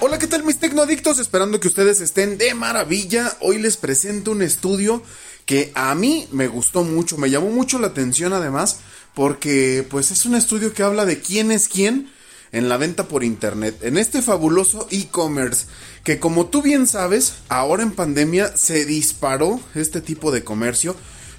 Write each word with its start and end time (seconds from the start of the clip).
Hola, 0.00 0.20
¿qué 0.20 0.28
tal 0.28 0.44
mis 0.44 0.60
tecnoadictos? 0.60 1.18
Esperando 1.18 1.58
que 1.58 1.66
ustedes 1.66 2.00
estén 2.00 2.38
de 2.38 2.54
maravilla. 2.54 3.36
Hoy 3.40 3.58
les 3.58 3.76
presento 3.76 4.30
un 4.30 4.42
estudio 4.42 5.02
que 5.44 5.72
a 5.74 5.92
mí 5.96 6.28
me 6.30 6.46
gustó 6.46 6.84
mucho, 6.84 7.18
me 7.18 7.30
llamó 7.30 7.50
mucho 7.50 7.80
la 7.80 7.88
atención 7.88 8.32
además, 8.32 8.78
porque 9.14 9.84
pues 9.90 10.12
es 10.12 10.24
un 10.24 10.36
estudio 10.36 10.72
que 10.72 10.84
habla 10.84 11.04
de 11.04 11.18
quién 11.18 11.50
es 11.50 11.66
quién 11.66 12.12
en 12.52 12.68
la 12.68 12.76
venta 12.76 13.08
por 13.08 13.24
internet, 13.24 13.76
en 13.82 13.98
este 13.98 14.22
fabuloso 14.22 14.86
e-commerce, 14.92 15.66
que 16.04 16.20
como 16.20 16.46
tú 16.46 16.62
bien 16.62 16.86
sabes, 16.86 17.34
ahora 17.48 17.82
en 17.82 17.90
pandemia 17.90 18.56
se 18.56 18.84
disparó 18.84 19.60
este 19.74 20.00
tipo 20.00 20.30
de 20.30 20.44
comercio, 20.44 20.94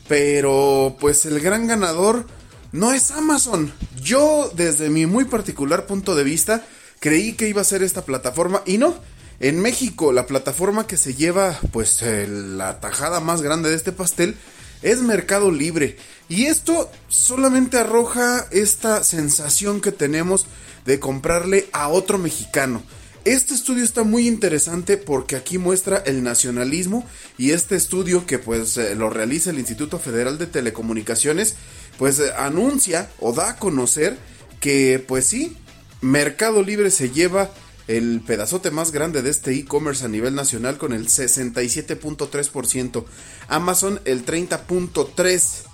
pero 0.10 0.98
pues 1.00 1.26
el 1.26 1.40
gran 1.40 1.66
ganador 1.66 2.28
no 2.74 2.92
es 2.92 3.12
Amazon. 3.12 3.72
Yo 4.04 4.52
desde 4.54 4.90
mi 4.90 5.06
muy 5.06 5.24
particular 5.24 5.88
punto 5.88 6.14
de 6.14 6.26
vista, 6.26 6.66
creí 7.00 7.34
que 7.34 7.48
iba 7.48 7.62
a 7.62 7.66
ser 7.66 7.84
esta 7.84 8.04
plataforma 8.04 8.62
y 8.66 8.78
no. 8.78 8.96
En 9.40 9.62
México, 9.62 10.12
la 10.12 10.28
plataforma 10.28 10.86
que 10.86 10.98
se 10.98 11.16
lleva 11.16 11.58
pues 11.72 12.02
la 12.02 12.80
tajada 12.82 13.22
más 13.22 13.42
grande 13.42 13.70
de 13.70 13.76
este 13.76 13.94
pastel 13.94 14.36
es 14.82 15.02
Mercado 15.02 15.52
Libre. 15.52 15.98
Y 16.28 16.46
esto 16.46 16.92
solamente 17.08 17.78
arroja 17.78 18.46
esta 18.52 19.04
sensación 19.04 19.82
que 19.82 19.92
tenemos 19.92 20.46
de 20.86 21.00
comprarle 21.00 21.70
a 21.72 21.88
otro 21.88 22.18
mexicano. 22.18 22.84
Este 23.26 23.54
estudio 23.54 23.84
está 23.84 24.04
muy 24.04 24.28
interesante 24.28 24.98
porque 24.98 25.36
aquí 25.36 25.58
muestra 25.58 25.98
el 25.98 26.24
nacionalismo 26.24 27.06
y 27.38 27.52
este 27.52 27.76
estudio 27.76 28.26
que 28.26 28.40
pues 28.40 28.78
eh, 28.78 28.96
lo 28.96 29.10
realiza 29.10 29.50
el 29.50 29.60
Instituto 29.60 30.00
Federal 30.00 30.38
de 30.38 30.48
Telecomunicaciones 30.48 31.56
pues 31.98 32.20
eh, 32.20 32.32
anuncia 32.38 33.10
o 33.20 33.34
da 33.34 33.50
a 33.50 33.56
conocer 33.58 34.18
que 34.62 35.04
pues 35.06 35.26
sí, 35.26 35.58
Mercado 36.02 36.64
Libre 36.64 36.92
se 36.92 37.10
lleva 37.10 37.52
el 37.88 38.22
pedazote 38.22 38.72
más 38.72 38.92
grande 38.92 39.22
de 39.22 39.32
este 39.32 39.54
e-commerce 39.56 40.06
a 40.06 40.08
nivel 40.08 40.36
nacional 40.36 40.78
con 40.78 40.94
el 40.94 41.08
67.3%, 41.08 43.06
Amazon 43.48 44.00
el 44.06 44.26
30.3%. 44.26 45.66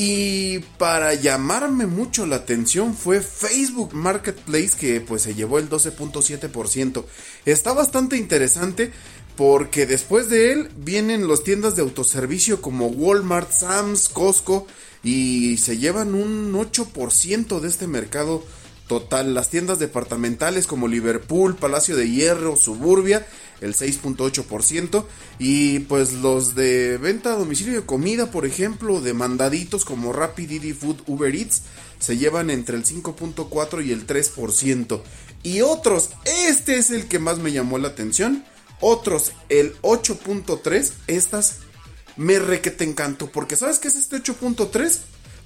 Y 0.00 0.60
para 0.78 1.12
llamarme 1.14 1.86
mucho 1.86 2.24
la 2.24 2.36
atención 2.36 2.94
fue 2.94 3.20
Facebook 3.20 3.94
Marketplace 3.94 4.70
que 4.78 5.00
pues 5.00 5.22
se 5.22 5.34
llevó 5.34 5.58
el 5.58 5.68
12.7%. 5.68 7.04
Está 7.44 7.72
bastante 7.72 8.16
interesante 8.16 8.92
porque 9.36 9.86
después 9.86 10.28
de 10.30 10.52
él 10.52 10.70
vienen 10.76 11.26
las 11.26 11.42
tiendas 11.42 11.74
de 11.74 11.82
autoservicio 11.82 12.62
como 12.62 12.86
Walmart, 12.86 13.50
Sam's, 13.50 14.08
Costco 14.08 14.68
y 15.02 15.56
se 15.56 15.78
llevan 15.78 16.14
un 16.14 16.52
8% 16.52 17.58
de 17.58 17.66
este 17.68 17.88
mercado 17.88 18.44
total. 18.88 19.34
Las 19.34 19.50
tiendas 19.50 19.78
departamentales 19.78 20.66
como 20.66 20.88
Liverpool, 20.88 21.54
Palacio 21.54 21.94
de 21.96 22.10
Hierro, 22.10 22.56
Suburbia, 22.56 23.24
el 23.60 23.74
6.8%. 23.74 25.04
Y 25.38 25.80
pues 25.80 26.14
los 26.14 26.56
de 26.56 26.98
venta 26.98 27.32
a 27.32 27.36
domicilio 27.36 27.74
de 27.74 27.86
comida, 27.86 28.32
por 28.32 28.46
ejemplo, 28.46 29.00
de 29.00 29.14
mandaditos 29.14 29.84
como 29.84 30.12
Rapid 30.12 30.48
Didi 30.48 30.72
Food, 30.72 31.02
Uber 31.06 31.34
Eats, 31.34 31.62
se 32.00 32.16
llevan 32.16 32.50
entre 32.50 32.76
el 32.76 32.84
5.4 32.84 33.84
y 33.84 33.92
el 33.92 34.06
3%. 34.06 35.00
Y 35.44 35.60
otros, 35.60 36.10
este 36.48 36.78
es 36.78 36.90
el 36.90 37.06
que 37.06 37.20
más 37.20 37.38
me 37.38 37.52
llamó 37.52 37.78
la 37.78 37.88
atención. 37.88 38.44
Otros, 38.80 39.32
el 39.48 39.76
8.3, 39.82 40.92
estas 41.06 41.58
me 42.16 42.38
re 42.38 42.60
que 42.60 42.70
te 42.70 42.84
encanto. 42.84 43.30
Porque 43.30 43.56
¿sabes 43.56 43.78
qué 43.78 43.88
es 43.88 43.96
este 43.96 44.16
8.3? 44.16 44.98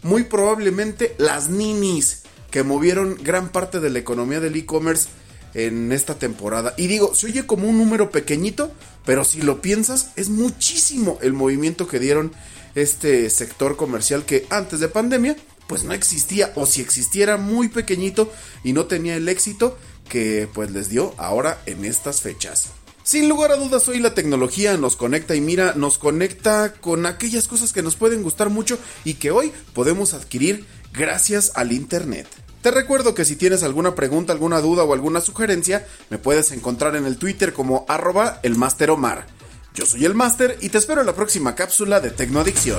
Muy 0.02 0.24
probablemente 0.24 1.14
las 1.18 1.48
ninis 1.48 2.21
que 2.52 2.62
movieron 2.62 3.16
gran 3.20 3.48
parte 3.48 3.80
de 3.80 3.90
la 3.90 3.98
economía 3.98 4.38
del 4.38 4.54
e-commerce 4.54 5.08
en 5.54 5.90
esta 5.90 6.14
temporada. 6.18 6.74
Y 6.76 6.86
digo, 6.86 7.14
se 7.14 7.26
oye 7.26 7.46
como 7.46 7.68
un 7.68 7.78
número 7.78 8.10
pequeñito, 8.10 8.70
pero 9.04 9.24
si 9.24 9.42
lo 9.42 9.60
piensas, 9.60 10.12
es 10.14 10.28
muchísimo 10.28 11.18
el 11.22 11.32
movimiento 11.32 11.88
que 11.88 11.98
dieron 11.98 12.32
este 12.74 13.28
sector 13.30 13.76
comercial 13.76 14.24
que 14.24 14.46
antes 14.50 14.80
de 14.80 14.88
pandemia, 14.88 15.36
pues 15.66 15.84
no 15.84 15.94
existía, 15.94 16.52
o 16.54 16.66
si 16.66 16.80
existiera 16.80 17.38
muy 17.38 17.68
pequeñito 17.68 18.30
y 18.62 18.72
no 18.74 18.86
tenía 18.86 19.16
el 19.16 19.28
éxito 19.28 19.78
que 20.08 20.48
pues 20.52 20.70
les 20.70 20.88
dio 20.88 21.14
ahora 21.16 21.60
en 21.66 21.84
estas 21.84 22.20
fechas. 22.20 22.68
Sin 23.02 23.28
lugar 23.28 23.50
a 23.50 23.56
dudas, 23.56 23.88
hoy 23.88 23.98
la 23.98 24.14
tecnología 24.14 24.76
nos 24.76 24.96
conecta 24.96 25.34
y 25.34 25.40
mira, 25.40 25.72
nos 25.74 25.98
conecta 25.98 26.74
con 26.74 27.06
aquellas 27.06 27.48
cosas 27.48 27.72
que 27.72 27.82
nos 27.82 27.96
pueden 27.96 28.22
gustar 28.22 28.48
mucho 28.48 28.78
y 29.04 29.14
que 29.14 29.30
hoy 29.30 29.52
podemos 29.72 30.14
adquirir 30.14 30.66
gracias 30.92 31.52
al 31.54 31.72
Internet. 31.72 32.28
Te 32.62 32.70
recuerdo 32.70 33.12
que 33.12 33.24
si 33.24 33.34
tienes 33.34 33.64
alguna 33.64 33.96
pregunta, 33.96 34.32
alguna 34.32 34.60
duda 34.60 34.84
o 34.84 34.92
alguna 34.92 35.20
sugerencia, 35.20 35.84
me 36.10 36.18
puedes 36.18 36.52
encontrar 36.52 36.94
en 36.94 37.06
el 37.06 37.16
Twitter 37.16 37.52
como 37.52 37.84
arroba 37.88 38.38
el 38.44 38.56
Omar. 38.88 39.26
Yo 39.74 39.84
soy 39.84 40.04
el 40.04 40.14
Master 40.14 40.56
y 40.60 40.68
te 40.68 40.78
espero 40.78 41.00
en 41.00 41.08
la 41.08 41.14
próxima 41.14 41.56
cápsula 41.56 41.98
de 41.98 42.10
Tecnoadicción. 42.10 42.78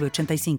85 0.00 0.58